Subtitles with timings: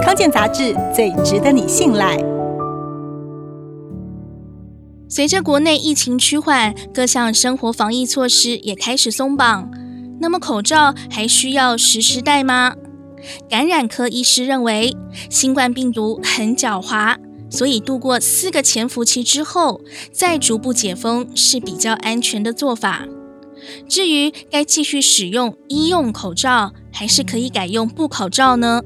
[0.00, 2.16] 康健杂志最值得你信赖。
[5.08, 9.70] 随着国内疫情趋缓，各项生活防疫措施也开始松绑，
[10.20, 12.74] 那么口罩还需要时时戴吗？
[13.50, 14.96] 感染科医师认为，
[15.28, 17.16] 新冠病毒很狡猾，
[17.50, 23.06] 所以度过四个潜伏期之后，再逐步解封是比较安全的做法。
[23.88, 28.80] 至于该继续使用医用口罩，还是可以改用布口罩呢？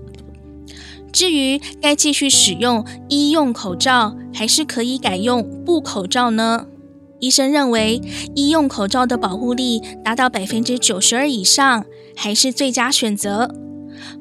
[1.16, 6.66] 至于该继续使用医用口罩，还是可以改用布口罩呢？
[7.20, 8.02] 医生认为，
[8.34, 13.50] 医用口罩的保护力达到百分之九十二以上，还是最佳选择。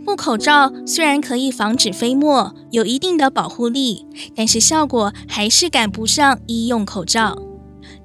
[0.05, 7.37] 布口罩虽然可以防止飞沫，有一定的保护力，但是效果还是赶不上医用口罩。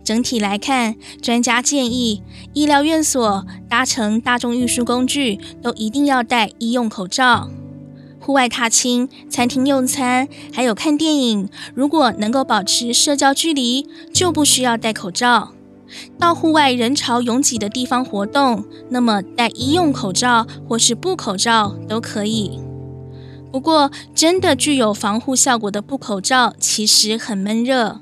[0.02, 7.48] 整体来看，专家建议，医疗院所、搭乘大众运输工具都一定要戴医用口罩。
[8.30, 15.50] 户外踏青、餐厅用餐，还有看电影，如果能够保持社交距离，就不需要戴口罩。
[16.16, 22.60] 到户外人潮拥挤的地方活动，那么戴医用口罩或是布口罩都可以。
[23.50, 28.00] 不过，真的具有防护效果的布口罩其实很闷热。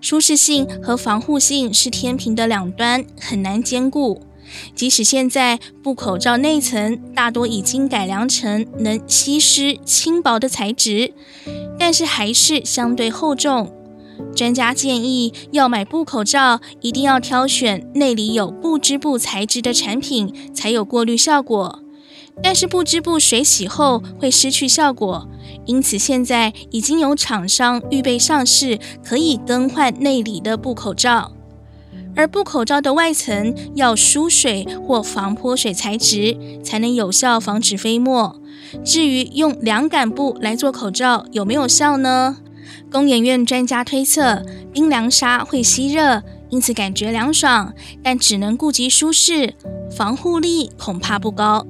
[0.00, 4.20] 舒适性和防护性是天平的两端，很难兼顾。
[4.74, 11.12] 即使现在布口罩内层大多已经改良成能吸湿、轻薄的材质，
[11.78, 13.72] 但是还是相对厚重。
[14.36, 21.80] 专家建议，要买布口罩，一定要挑选内里有布织布材质的产品，才有过滤效果。
[22.42, 25.28] 但是布织布水洗后会失去效果，
[25.66, 31.32] 因此现在已经有厂商预备上市，可以更换内里的布口罩。
[32.20, 38.38] 而布口罩的外层要疏水或防泼水材质，才能有效防止飞沫。
[38.84, 42.36] 至于用凉感布来做口罩有没有效呢？
[42.92, 47.72] 工研院专家推测，冰凉纱会吸热，因此感觉凉爽，
[48.02, 49.54] 但只能顾及舒适，
[49.90, 51.66] 防护力恐怕不高。